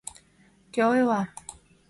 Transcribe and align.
—Кӧ 0.73 0.81
ойла? 0.91 1.21